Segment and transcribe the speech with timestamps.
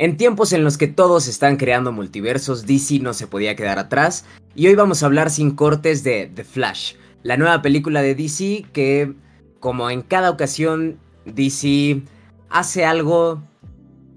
[0.00, 4.24] En tiempos en los que todos están creando multiversos, DC no se podía quedar atrás
[4.54, 8.64] y hoy vamos a hablar sin cortes de The Flash, la nueva película de DC
[8.72, 9.12] que,
[9.58, 12.00] como en cada ocasión, DC
[12.48, 13.42] hace algo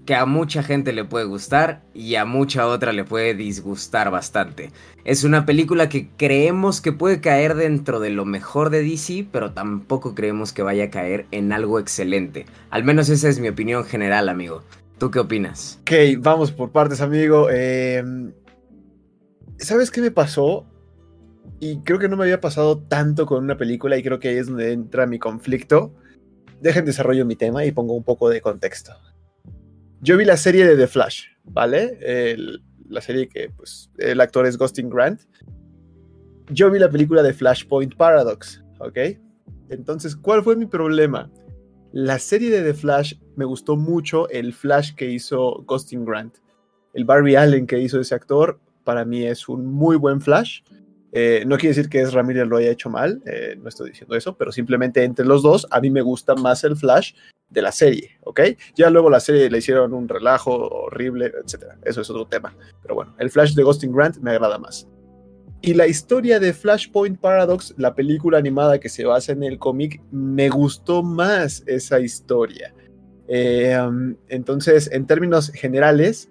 [0.06, 4.70] que a mucha gente le puede gustar y a mucha otra le puede disgustar bastante.
[5.04, 9.52] Es una película que creemos que puede caer dentro de lo mejor de DC, pero
[9.52, 12.46] tampoco creemos que vaya a caer en algo excelente.
[12.70, 14.62] Al menos esa es mi opinión general, amigo.
[14.98, 15.78] ¿Tú qué opinas?
[15.82, 17.50] Ok, vamos por partes, amigo.
[17.50, 18.32] Em,
[19.58, 20.66] ¿Sabes qué me pasó?
[21.60, 24.36] Y creo que no me había pasado tanto con una película y creo que ahí
[24.36, 25.94] es donde entra mi conflicto.
[26.60, 28.92] Dejen desarrollo mi tema y pongo un poco de contexto.
[30.00, 32.36] Yo vi la serie de The Flash, ¿vale?
[32.88, 35.22] la serie que pues el actor es Gustin Grant.
[36.50, 38.98] Yo vi la película de Flashpoint Paradox, ¿ok?
[39.70, 41.30] Entonces, ¿cuál fue mi problema?
[41.96, 46.38] La serie de The Flash me gustó mucho el Flash que hizo Gustin Grant.
[46.92, 50.62] El Barry Allen que hizo ese actor, para mí es un muy buen Flash.
[51.12, 54.16] Eh, no quiere decir que es Ramírez lo haya hecho mal, eh, no estoy diciendo
[54.16, 57.12] eso, pero simplemente entre los dos, a mí me gusta más el Flash
[57.48, 58.40] de la serie, ¿ok?
[58.74, 61.74] Ya luego la serie le hicieron un relajo horrible, etc.
[61.84, 62.56] Eso es otro tema.
[62.82, 64.88] Pero bueno, el Flash de Gustin Grant me agrada más.
[65.66, 69.98] Y la historia de Flashpoint Paradox, la película animada que se basa en el cómic,
[70.10, 72.74] me gustó más esa historia.
[73.28, 76.28] Eh, um, entonces, en términos generales,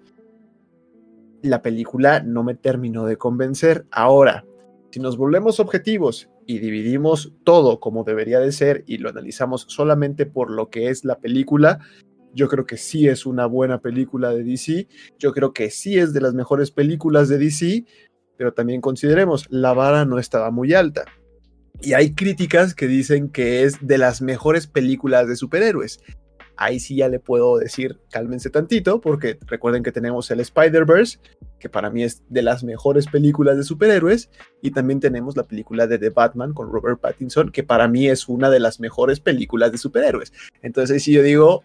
[1.42, 3.86] la película no me terminó de convencer.
[3.90, 4.44] Ahora,
[4.92, 10.26] si nos volvemos objetivos y dividimos todo como debería de ser y lo analizamos solamente
[10.26, 11.80] por lo que es la película,
[12.34, 14.86] yo creo que sí es una buena película de DC,
[15.18, 17.84] yo creo que sí es de las mejores películas de DC,
[18.36, 21.04] pero también consideremos, la vara no estaba muy alta.
[21.80, 26.00] Y hay críticas que dicen que es de las mejores películas de superhéroes.
[26.56, 31.18] Ahí sí ya le puedo decir, cálmense tantito, porque recuerden que tenemos el Spider-Verse,
[31.58, 34.30] que para mí es de las mejores películas de superhéroes,
[34.62, 38.28] y también tenemos la película de The Batman con Robert Pattinson, que para mí es
[38.28, 40.32] una de las mejores películas de superhéroes.
[40.62, 41.64] Entonces sí yo digo,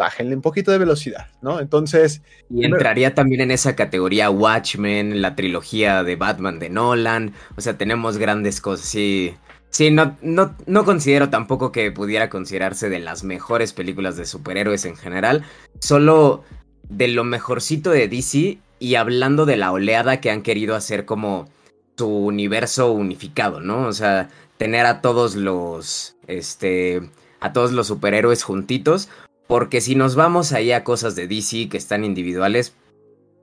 [0.00, 1.60] bájenle un poquito de velocidad, ¿no?
[1.60, 2.22] Entonces...
[2.48, 7.76] Y entraría también en esa categoría Watchmen, la trilogía de Batman de Nolan, o sea,
[7.76, 9.34] tenemos grandes cosas, sí.
[9.68, 14.86] Sí, no, no, no considero tampoco que pudiera considerarse de las mejores películas de superhéroes
[14.86, 15.44] en general,
[15.80, 16.44] solo
[16.88, 21.50] de lo mejorcito de DC y hablando de la oleada que han querido hacer como
[21.98, 23.86] su universo unificado, ¿no?
[23.86, 27.02] O sea, tener a todos los, este,
[27.40, 29.10] a todos los superhéroes juntitos,
[29.50, 32.76] porque si nos vamos ahí a cosas de DC que están individuales,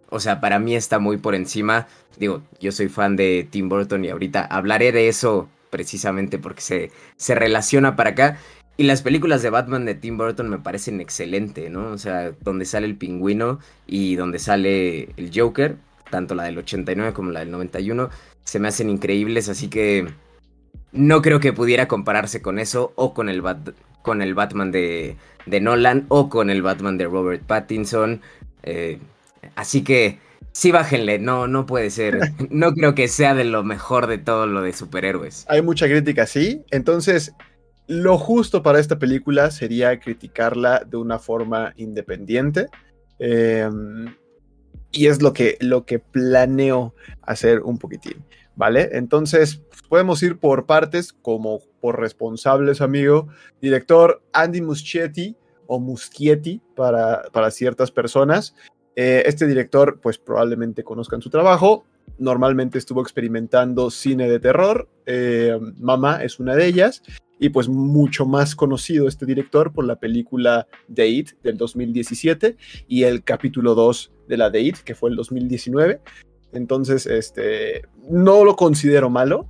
[0.10, 1.90] o sea, para mí está muy por encima.
[2.18, 6.92] Digo, yo soy fan de Tim Burton y ahorita hablaré de eso precisamente porque se,
[7.18, 8.40] se relaciona para acá.
[8.78, 11.90] Y las películas de Batman de Tim Burton me parecen excelentes, ¿no?
[11.90, 15.76] O sea, donde sale el pingüino y donde sale el Joker,
[16.10, 18.10] tanto la del 89 como la del 91,
[18.46, 20.08] se me hacen increíbles, así que
[20.94, 23.42] no creo que pudiera compararse con eso o con el,
[24.08, 28.22] con el Batman de, de Nolan o con el Batman de Robert Pattinson.
[28.64, 29.00] Eh,
[29.58, 30.20] así que
[30.54, 32.18] sí bájenle, no, no puede ser.
[32.50, 35.46] No creo que sea de lo mejor de todo lo de superhéroes.
[35.50, 36.64] Hay mucha crítica, sí.
[36.72, 37.34] Entonces,
[37.88, 42.68] lo justo para esta película sería criticarla de una forma independiente.
[43.20, 44.16] Em,
[44.94, 48.24] y es lo que, lo que planeo hacer un poquitín,
[48.56, 48.92] ¿vale?
[48.94, 53.28] Entonces, podemos ir por partes, como por responsables, amigo.
[53.62, 55.36] Director Andy Muschietti
[55.68, 58.56] o Muschietti para, para ciertas personas.
[58.96, 61.86] Eh, este director, pues probablemente conozcan su trabajo.
[62.18, 64.90] Normalmente estuvo experimentando cine de terror.
[65.06, 67.04] Eh, Mamá es una de ellas.
[67.40, 73.04] Y pues mucho más conocido este director por la película The It del 2017 y
[73.04, 76.02] el capítulo 2 de la The It, que fue el 2019.
[76.54, 79.48] Entonces, este, no lo considero malo.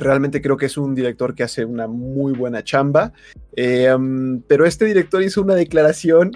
[0.00, 3.12] Realmente creo que es un director que hace una muy buena chamba.
[3.56, 6.32] Eh, um, pero este director hizo una declaración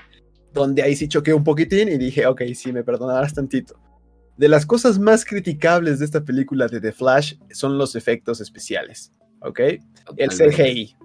[0.53, 3.79] donde ahí sí choqué un poquitín y dije, ok, sí, me perdonarás tantito.
[4.37, 9.13] De las cosas más criticables de esta película de The Flash son los efectos especiales,
[9.41, 9.61] ¿ok?
[10.17, 10.97] El CGI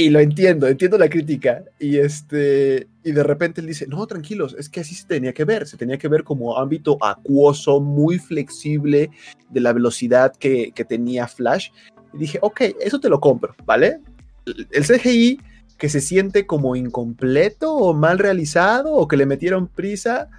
[0.00, 1.62] y lo entiendo, entiendo la crítica.
[1.78, 5.44] Y este, y de repente él dice, no, tranquilos, es que así se tenía que
[5.44, 9.10] ver, se tenía que ver como ámbito acuoso, muy flexible
[9.50, 11.68] de la velocidad que, que tenía Flash.
[12.14, 14.00] Y dije, ok, eso te lo compro, ¿vale?
[14.70, 15.38] El CGI
[15.76, 20.30] que se siente como incompleto o mal realizado o que le metieron prisa,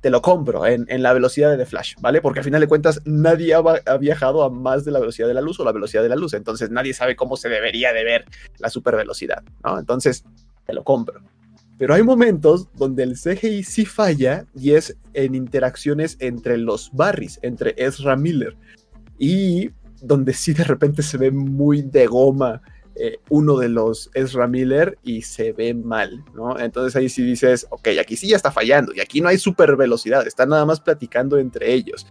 [0.00, 2.20] te lo compro en, la velocidad de Flash, ¿vale?
[2.20, 5.40] Porque al final de cuentas nadie ha, viajado a más de la velocidad de la
[5.40, 8.24] luz o la velocidad de la luz, entonces nadie sabe cómo se debería de ver
[8.58, 9.78] la super velocidad, ¿no?
[9.78, 10.24] Entonces,
[10.66, 11.20] te lo compro.
[11.78, 17.38] Pero hay momentos donde el CGI sí falla y es en interacciones entre los Barrys,
[17.42, 18.56] entre Ezra Miller.
[19.16, 19.70] Y
[20.02, 22.60] donde sí de repente se ve muy de goma
[23.00, 26.58] eh, uno de los Ezra Miller y se ve mal, ¿no?
[26.58, 29.76] Entonces ahí sí dices, ok, aquí sí ya está fallando y aquí no hay super
[29.76, 32.06] velocidad, están nada más platicando entre ellos.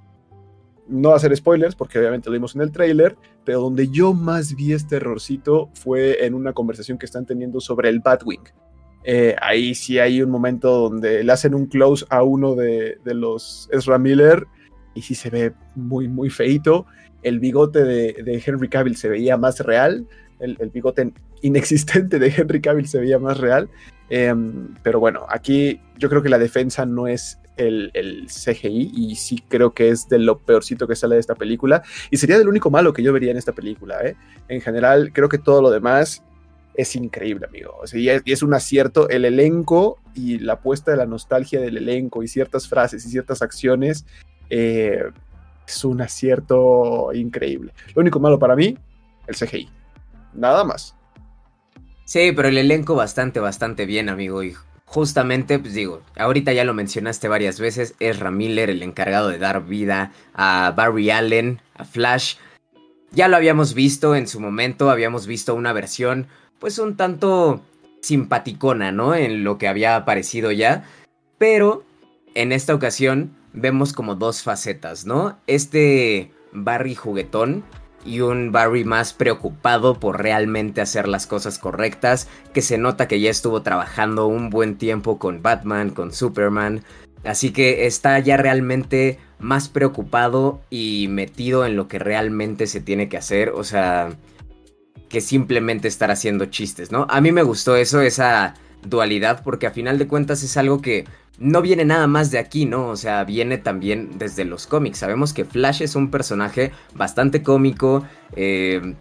[0.87, 4.71] No hacer spoilers, porque obviamente lo vimos en el trailer, pero donde yo más vi
[4.71, 8.43] este errorcito fue en una conversación que están teniendo sobre el Batwing.
[9.03, 13.13] Eh, ahí sí hay un momento donde le hacen un close a uno de, de
[13.13, 14.47] los Ezra Miller
[14.95, 16.85] y sí se ve muy, muy feito.
[17.23, 20.07] El bigote de, de Henry Cavill se veía más real
[20.39, 21.11] el, bigote
[21.41, 23.69] inexistente de Henry Cavill se veía más real.
[24.09, 29.43] Em, pero bueno, aquí yo creo que la defensa no es el, CGI y sí
[29.47, 31.81] creo que es de lo peorcito que sale de esta película
[32.11, 33.99] y sería del único malo que yo vería en esta película.
[34.03, 34.15] ¿eh?
[34.47, 36.23] En general, creo que todo lo demás
[36.75, 37.75] es increíble, amigo.
[37.81, 41.77] O sea, y es, un acierto el elenco y la puesta de la nostalgia del
[41.77, 44.05] elenco y ciertas frases y ciertas acciones.
[44.49, 45.03] Eh,
[45.67, 47.73] es un acierto increíble.
[47.93, 48.77] Lo único malo para mí,
[49.27, 49.76] el CGI
[50.33, 50.95] nada más.
[52.05, 54.41] Sí, pero el elenco bastante, bastante bien, amigo.
[54.41, 59.39] Y justamente, pues digo, ahorita ya lo mencionaste varias veces, es Miller el encargado de
[59.39, 62.35] dar vida a Barry Allen, a Flash.
[63.11, 66.27] Ya lo habíamos visto en su momento, habíamos visto una versión,
[66.59, 67.61] pues un tanto
[68.01, 69.13] simpaticona, ¿no?
[69.13, 70.85] En lo que había aparecido ya.
[71.37, 71.83] Pero
[72.35, 75.37] en esta ocasión vemos como dos facetas, ¿no?
[75.47, 77.65] Este Barry juguetón
[78.07, 83.19] y un Barry más preocupado por realmente hacer las cosas correctas, que se nota que
[83.19, 86.83] ya estuvo trabajando un buen tiempo con Batman, con Superman,
[87.23, 93.09] así que está ya realmente más preocupado y metido en lo que realmente se tiene
[93.09, 94.09] que hacer, o sea,
[95.09, 97.05] que simplemente estar haciendo chistes, ¿no?
[97.09, 101.05] A mí me gustó eso, esa dualidad, porque a final de cuentas es algo que
[101.39, 102.87] no viene nada más de aquí, ¿no?
[102.87, 104.99] O sea, viene también desde los cómics.
[104.99, 108.05] Sabemos que Flash es un personaje bastante cómico,
[108.35, 108.95] eh,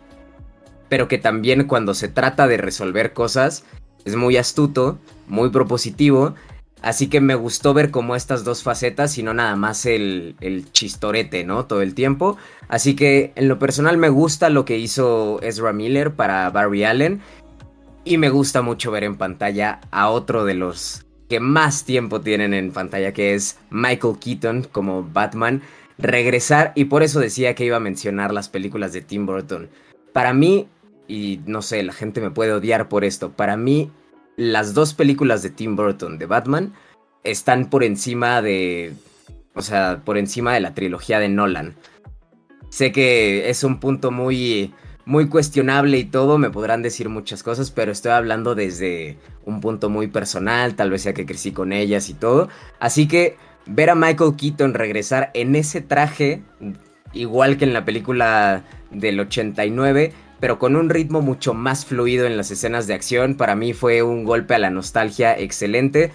[0.89, 3.65] pero que también cuando se trata de resolver cosas
[4.05, 6.35] es muy astuto, muy propositivo.
[6.83, 10.71] Así que me gustó ver como estas dos facetas y no nada más el, el
[10.71, 11.65] chistorete, ¿no?
[11.65, 12.37] Todo el tiempo.
[12.69, 17.23] Así que en lo personal me gusta lo que hizo Ezra Miller para Barry Allen.
[18.05, 22.55] Y me gusta mucho ver en pantalla a otro de los que más tiempo tienen
[22.55, 25.63] en pantalla, que es Michael Keaton como Batman,
[25.99, 29.69] regresar, y por eso decía que iba a mencionar las películas de Tim Burton.
[30.13, 30.69] Para mí,
[31.09, 33.91] y no sé, la gente me puede odiar por esto, para mí
[34.37, 36.75] las dos películas de Tim Burton de Batman
[37.25, 38.93] están por encima de,
[39.55, 41.75] o sea, por encima de la trilogía de Nolan.
[42.69, 44.75] Sé que es un punto muy
[45.07, 49.89] muy cuestionable y todo, me podrán decir muchas cosas, pero estoy hablando desde un punto
[49.89, 52.49] muy personal, tal vez sea que crecí con ellas y todo.
[52.81, 53.37] Así que
[53.67, 56.43] ver a Michael Keaton regresar en ese traje,
[57.13, 62.37] igual que en la película del 89, pero con un ritmo mucho más fluido en
[62.37, 66.11] las escenas de acción, para mí fue un golpe a la nostalgia excelente.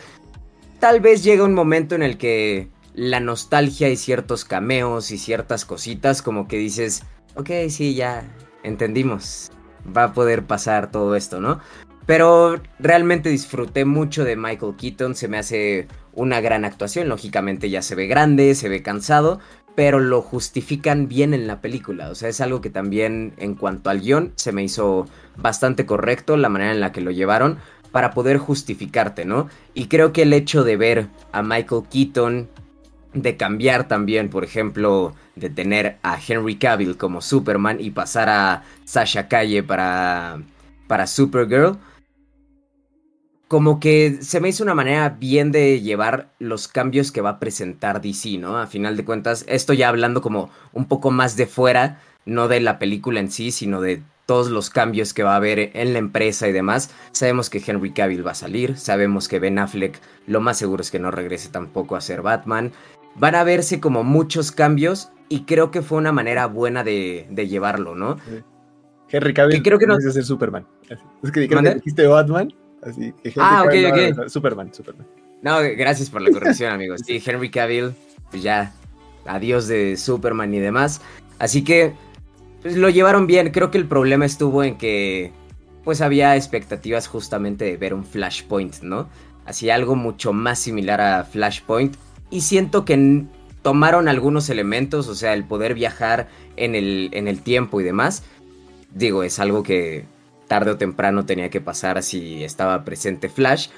[0.82, 5.64] Tal vez llega un momento en el que la nostalgia y ciertos cameos y ciertas
[5.64, 7.04] cositas como que dices,
[7.36, 8.26] ok, sí, ya,
[8.64, 9.52] entendimos,
[9.86, 11.60] va a poder pasar todo esto, ¿no?
[12.06, 17.82] Pero realmente disfruté mucho de Michael Keaton, se me hace una gran actuación, lógicamente ya
[17.82, 19.40] se ve grande, se ve cansado,
[19.76, 23.90] pero lo justifican bien en la película, o sea, es algo que también en cuanto
[23.90, 27.60] al guion se me hizo bastante correcto la manera en la que lo llevaron
[27.92, 29.50] para poder justificarte, ¿no?
[29.74, 32.50] Y creo que el hecho de ver a Michael Keaton,
[33.14, 38.64] de cambiar también, por ejemplo, de tener a Henry Cavill como Superman y pasar a
[38.86, 40.42] Sasha Calle para,
[40.88, 41.78] para Supergirl,
[43.52, 47.40] como que se me hizo una manera bien de llevar los cambios que va a
[47.40, 48.58] presentar DC, ¿no?
[48.58, 52.62] A final de cuentas, esto ya hablando como un poco más de fuera, no de
[52.62, 56.00] la película en sí, sino de todos los cambios que va a haber en la
[56.00, 56.92] empresa y demás.
[57.12, 60.90] Sabemos que Henry Cavill va a salir, sabemos que Ben Affleck lo más seguro es
[60.90, 62.72] que no regrese tampoco a ser Batman.
[63.16, 67.96] Van a verse como muchos cambios y creo que fue una manera buena de, llevarlo,
[67.96, 68.18] ¿no?
[69.10, 70.66] Henry Cavill creo que no ser Superman.
[71.24, 74.28] Es que, creo que dijiste Batman, así que Ah, ok, ok.
[74.28, 75.08] Superman, Superman.
[75.42, 77.02] No, gracias por la corrección, amigos.
[77.06, 77.94] Sí, Henry Cavill,
[78.30, 78.74] pues ya,
[79.26, 81.02] adiós de Superman y demás.
[81.40, 81.94] Así que,
[82.62, 83.52] pues lo llevaron bien.
[83.52, 85.32] Creo que el problema estuvo en que,
[85.84, 89.10] pues había expectativas justamente de ver un Flashpoint, ¿no?
[89.46, 91.96] Así algo mucho más similar a Flashpoint.
[92.32, 93.26] Y siento que
[93.62, 98.24] tomaron algunos elementos, o sea, el poder viajar en el, en el tiempo y demás.
[98.96, 100.06] Digo, es algo que
[100.48, 103.70] tarde o temprano tenía que pasar si estaba presente Flash.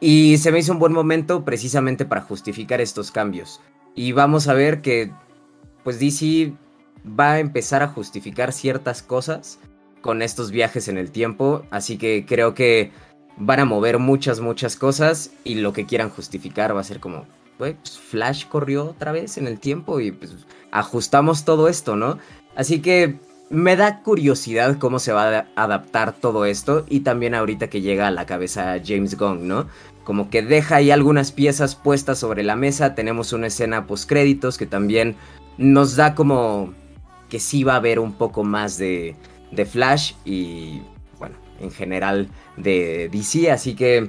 [0.00, 3.60] Y se me hizo un buen momento precisamente para justificar estos cambios.
[3.94, 5.12] Y vamos a ver que
[5.84, 6.52] pues DC
[7.06, 9.58] va a empezar a justificar ciertas cosas
[10.00, 12.90] con estos viajes en el tiempo, así que creo que
[13.40, 17.24] van a mover muchas, muchas cosas y lo que quieran justificar va a ser como,
[17.58, 20.36] pues Flash corrió otra vez en el tiempo y pues
[20.70, 22.18] ajustamos todo esto, ¿no?
[22.54, 23.18] Así que
[23.48, 28.06] me da curiosidad cómo se va a adaptar todo esto y también ahorita que llega
[28.06, 29.66] a la cabeza James Gunn, ¿no?
[30.04, 34.58] Como que deja ahí algunas piezas puestas sobre la mesa, tenemos una escena post créditos
[34.58, 35.16] que también
[35.56, 36.74] nos da como
[37.30, 39.16] que sí va a haber un poco más de,
[39.50, 40.82] de Flash y
[41.60, 44.08] en general de DC, así que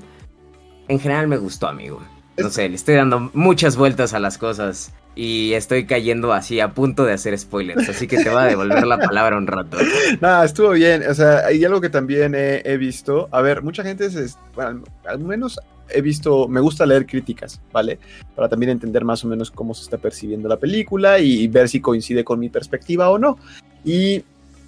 [0.88, 2.02] en general me gustó, amigo.
[2.38, 6.74] No sé, le estoy dando muchas vueltas a las cosas y estoy cayendo así a
[6.74, 9.78] punto de hacer spoilers, así que te voy a devolver la palabra un rato.
[10.22, 14.06] Nada, estuvo bien, o sea, hay algo que también he, visto, a ver, mucha gente,
[14.06, 18.00] es, bueno, al menos he visto, me gusta leer críticas, ¿vale?
[18.36, 21.82] Para también entender más o menos cómo se está percibiendo la película y ver si
[21.82, 23.38] coincide con mi perspectiva o no.
[23.84, 24.24] Y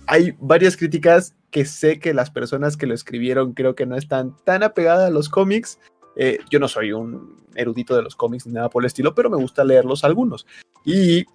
[0.07, 4.35] hay varias críticas que sé que las personas que lo escribieron creo que no están
[4.43, 5.79] tan apegadas a los cómics.
[6.15, 9.29] Eh, yo no soy un erudito de los cómics ni nada por el estilo, pero
[9.29, 10.45] me gusta leerlos algunos.
[10.85, 11.25] Y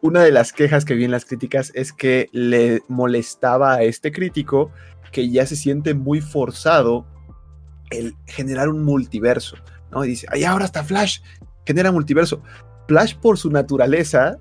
[0.00, 4.12] una de las quejas que vi en las críticas es que le molestaba a este
[4.12, 4.70] crítico
[5.12, 7.06] que ya se siente muy forzado
[7.90, 9.56] el generar un multiverso,
[9.90, 10.04] ¿no?
[10.04, 11.20] Y dice, ay, ahora está Flash,
[11.66, 12.42] genera multiverso.
[12.86, 14.38] Flash por su naturaleza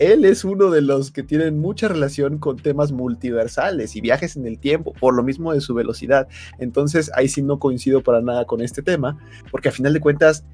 [0.00, 4.46] él es uno de los que tienen mucha relación con temas multiversales y viajes en
[4.46, 6.26] el tiempo, por lo mismo de su velocidad.
[6.58, 9.18] Entonces ahí sí no coincido para nada con este tema,
[9.50, 10.46] porque a final de cuentas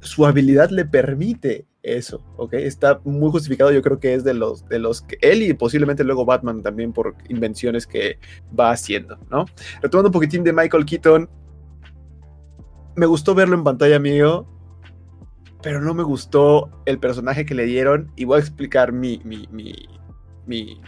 [0.00, 2.54] su habilidad le permite eso, ¿ok?
[2.54, 6.02] Está muy justificado, yo creo que es de los, de los que él y posiblemente
[6.02, 8.18] luego Batman también por invenciones que
[8.58, 9.44] va haciendo, ¿no?
[9.82, 11.28] Retomando un poquitín de Michael Keaton,
[12.96, 14.46] me gustó verlo en pantalla mío,
[15.62, 19.48] pero no me gustó el personaje que le dieron y voy a explicar mi, mi,
[20.46, 20.80] mi,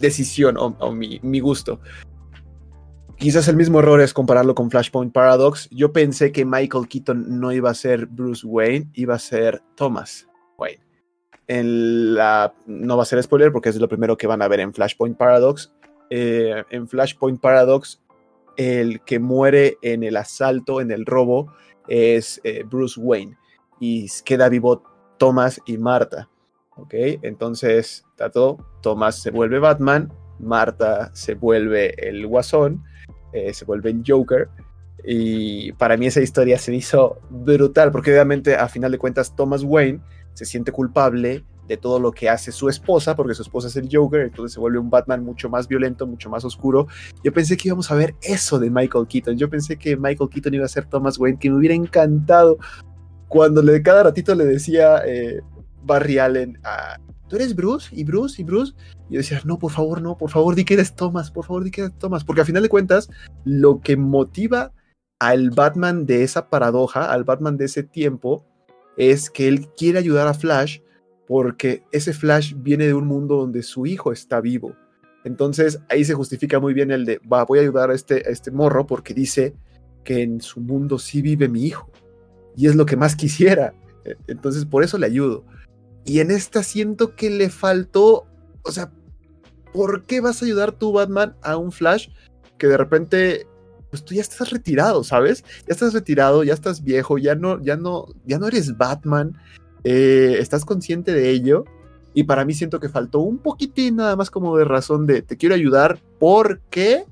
[0.00, 1.80] decisión o, mi, mi, gusto.
[3.16, 5.68] Quizás el mismo error es compararlo con Flashpoint Paradox.
[5.70, 10.26] Yo pensé que Michael Keaton no iba a ser Bruce Wayne, iba a ser Thomas
[10.56, 10.80] Wayne.
[11.48, 14.60] En la, no va a ser spoiler porque es lo primero que van a ver
[14.60, 15.72] en Flashpoint Paradox.
[16.10, 18.00] Eh, en Flashpoint Paradox,
[18.56, 21.52] el que muere en el asalto, en el robo,
[21.88, 23.36] es eh, Bruce Wayne
[23.80, 24.82] y queda vivo
[25.18, 26.28] Thomas y Marta.
[26.76, 26.94] ¿Ok?
[27.22, 32.84] Entonces, Tato, Thomas se vuelve Batman, Marta se vuelve el Guasón,
[33.32, 34.48] eh, se vuelve el Joker.
[35.04, 39.62] Y para mí esa historia se hizo brutal, porque obviamente a final de cuentas Thomas
[39.62, 40.00] Wayne
[40.34, 43.88] se siente culpable de todo lo que hace su esposa, porque su esposa es el
[43.92, 46.88] Joker, entonces se vuelve un Batman mucho más violento, mucho más oscuro.
[47.22, 50.54] Yo pensé que íbamos a ver eso de Michael Keaton, yo pensé que Michael Keaton
[50.54, 52.58] iba a ser Thomas Wayne, que me hubiera encantado
[53.28, 55.40] cuando le, cada ratito le decía eh,
[55.82, 56.58] Barry Allen,
[57.28, 57.88] ¿tú eres Bruce?
[57.92, 58.40] ¿Y Bruce?
[58.40, 58.74] ¿Y Bruce?
[59.08, 61.64] Y yo decía, no, por favor, no, por favor, di que eres Thomas, por favor,
[61.64, 62.24] di que eres Thomas.
[62.24, 63.08] Porque a final de cuentas,
[63.44, 64.72] lo que motiva
[65.18, 68.44] al Batman de esa paradoja, al Batman de ese tiempo,
[68.96, 70.80] es que él quiere ayudar a Flash
[71.26, 74.74] porque ese Flash viene de un mundo donde su hijo está vivo.
[75.24, 78.30] Entonces ahí se justifica muy bien el de, va, voy a ayudar a este, a
[78.30, 79.54] este morro porque dice
[80.04, 81.90] que en su mundo sí vive mi hijo
[82.58, 83.72] y es lo que más quisiera.
[84.04, 85.44] E, entonces por eso le ayudo.
[86.04, 88.26] Y en esta siento que le faltó,
[88.62, 88.90] o sea,
[89.72, 92.08] ¿por qué vas a ayudar tú, Batman, a un Flash
[92.58, 93.46] que de repente,
[93.90, 95.44] pues tú ya estás retirado, ¿sabes?
[95.66, 99.36] Ya estás retirado, ya estás viejo, ya no, ya no, ya no eres Batman,
[99.84, 101.64] eh, estás consciente de ello.
[102.14, 105.36] Y para mí siento que faltó un poquitín nada más como de razón de te
[105.36, 107.04] quiero ayudar porque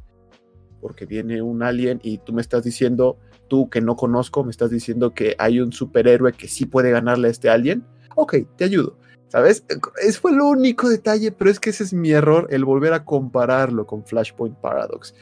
[0.80, 4.70] porque viene un alien y tú me estás diciendo tú que no conozco me estás
[4.70, 7.84] diciendo que hay un superhéroe que sí puede ganarle a este alien,
[8.14, 8.96] ok, te ayudo.
[9.28, 9.64] ¿Sabes?
[10.00, 13.04] Ese fue el único detalle, pero es que ese es mi error, el volver a
[13.04, 15.14] compararlo con Flashpoint Paradox.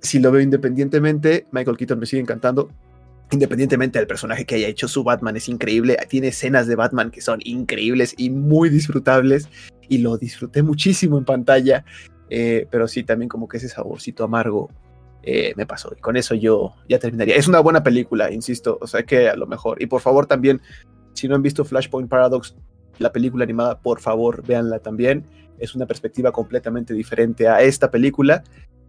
[0.00, 2.70] Si lo veo independientemente, Michael Keaton me sigue encantando.
[3.30, 5.98] Independientemente del personaje que haya hecho, su Batman es increíble.
[6.08, 9.50] Tiene escenas de Batman que son increíbles y muy disfrutables.
[9.88, 11.84] Y lo disfruté muchísimo en pantalla.
[12.30, 14.70] Eh, pero sí, también como que ese saborcito amargo
[15.30, 15.92] eh, me pasó.
[15.94, 17.36] Y con eso yo ya terminaría.
[17.36, 18.78] Es una buena película, insisto.
[18.80, 19.82] O sea que a lo mejor.
[19.82, 20.62] Y por favor también,
[21.12, 22.56] si no han visto Flashpoint Paradox,
[22.98, 25.26] la película animada, por favor véanla también.
[25.58, 28.42] Es una perspectiva completamente diferente a esta película.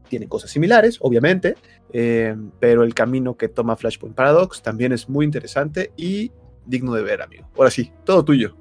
[0.07, 1.57] Tiene cosas similares, obviamente,
[1.91, 6.31] eh, pero el camino que toma Flashpoint Paradox también es muy interesante y
[6.65, 7.49] digno de ver, amigo.
[7.57, 8.55] Ahora sí, todo tuyo.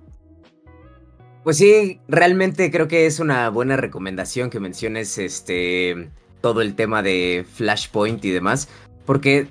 [1.45, 7.03] Pues sí, realmente creo que es una buena recomendación que menciones este todo el tema
[7.03, 8.69] de Flashpoint y demás,
[9.05, 9.49] porque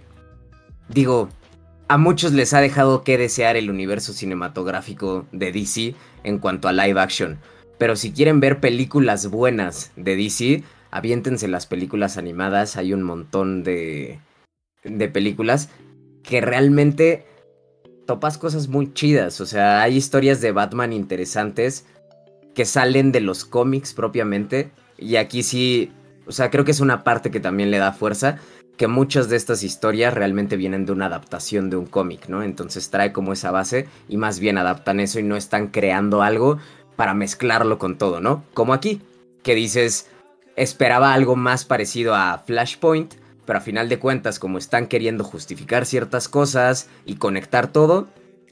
[0.90, 1.30] digo,
[1.88, 6.74] a muchos les ha dejado que desear el universo cinematográfico de DC en cuanto a
[6.74, 7.40] live action.
[7.78, 12.76] Pero si quieren ver películas buenas de DC, aviéntense las películas animadas.
[12.76, 14.20] Hay un montón de,
[14.84, 15.70] de películas
[16.24, 17.26] que realmente
[18.06, 19.40] topas cosas muy chidas.
[19.42, 21.86] O sea, hay historias de Batman interesantes
[22.56, 24.72] que salen de los cómics propiamente.
[24.98, 25.92] Y aquí sí,
[26.28, 28.38] o sea, creo que es una parte que también le da fuerza
[28.78, 32.44] que muchas de estas historias realmente vienen de una adaptación de un cómic, ¿no?
[32.44, 36.60] Entonces trae como esa base y más bien adaptan eso y no están creando algo
[36.96, 38.44] para mezclarlo con todo, ¿no?
[38.54, 39.02] Como aquí,
[39.42, 40.08] que dices,
[40.56, 43.16] esperaba algo más parecido a Flashpoint,
[43.46, 48.08] pero a final de cuentas, como están queriendo justificar ciertas cosas y conectar todo,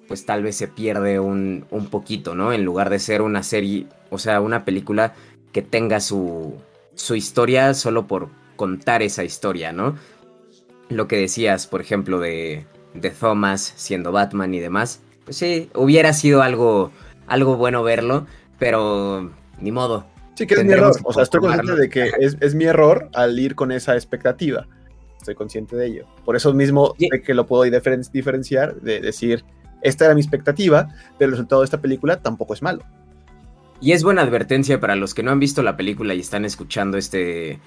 [0.07, 2.51] pues tal vez se pierde un, un poquito, ¿no?
[2.51, 5.13] En lugar de ser una serie, o sea, una película
[5.51, 6.55] que tenga su,
[6.95, 9.95] su historia solo por contar esa historia, ¿no?
[10.89, 16.13] lo que decías, por ejemplo, de, de Thomas siendo Batman y demás, pues sí, hubiera
[16.13, 16.91] sido algo,
[17.27, 18.27] algo bueno verlo,
[18.59, 20.05] pero ni modo.
[20.35, 20.95] Sí, que es mi error.
[21.03, 24.67] O sea, estoy consciente de que es, mi error al ir con esa expectativa.
[25.17, 26.05] Estoy consciente de ello.
[26.25, 29.43] Por eso mismo sé que lo puedo diferenciar de decir,
[29.81, 32.83] esta era mi expectativa, pero el resultado de esta película tampoco es malo.
[33.81, 36.97] Y es buena advertencia para los que no han visto la película y están escuchando
[36.97, 37.59] este,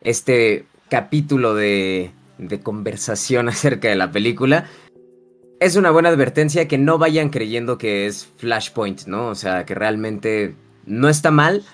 [0.00, 4.66] este capítulo de, de conversación acerca de la película.
[5.60, 9.28] Es una buena advertencia que no vayan creyendo que es Flashpoint, ¿no?
[9.28, 10.54] O sea, que realmente
[10.84, 11.64] no está mal,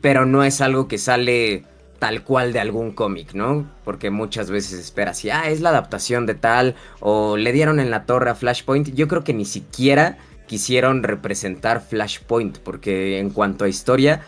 [0.00, 1.64] pero no es algo que sale
[1.98, 3.68] tal cual de algún cómic, ¿no?
[3.84, 7.90] Porque muchas veces esperas, si, ah, es la adaptación de tal, o le dieron en
[7.90, 8.94] la torre a Flashpoint.
[8.94, 14.22] Yo creo que ni siquiera quisieron representar Flashpoint, porque en cuanto a historia,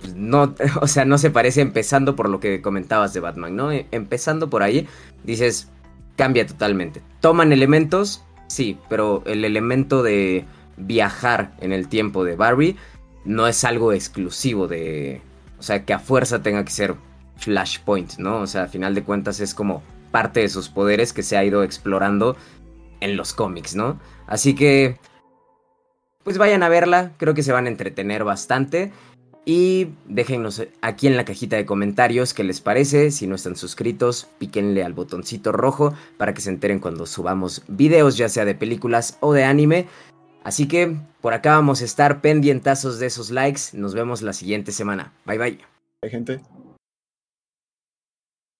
[0.00, 3.70] pues, no, o sea, no se parece empezando por lo que comentabas de Batman, ¿no?
[3.70, 4.88] E, empezando por ahí,
[5.24, 5.68] dices,
[6.16, 7.02] cambia totalmente.
[7.20, 10.46] Toman elementos, sí, pero el elemento de
[10.78, 12.76] viajar en el tiempo de Barbie
[13.24, 15.20] no es algo exclusivo de,
[15.58, 16.94] o sea, que a fuerza tenga que ser
[17.36, 18.40] Flashpoint, ¿no?
[18.40, 21.44] O sea, a final de cuentas es como parte de sus poderes que se ha
[21.44, 22.36] ido explorando
[23.00, 23.98] en los cómics, ¿no?
[24.26, 24.98] Así que,
[26.24, 28.92] pues vayan a verla, creo que se van a entretener bastante.
[29.44, 33.10] Y déjennos aquí en la cajita de comentarios qué les parece.
[33.10, 38.16] Si no están suscritos, píquenle al botoncito rojo para que se enteren cuando subamos videos,
[38.16, 39.88] ya sea de películas o de anime.
[40.44, 43.62] Así que por acá vamos a estar pendientazos de esos likes.
[43.72, 45.12] Nos vemos la siguiente semana.
[45.24, 45.58] Bye bye.
[46.02, 46.40] Hay gente.